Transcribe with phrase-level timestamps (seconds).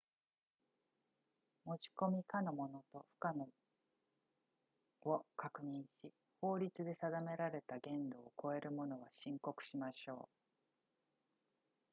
[1.63, 3.47] 持ち込み可のものと不可の
[5.03, 10.29] を確認し法律で定められた限度を超えるものは申告しましょう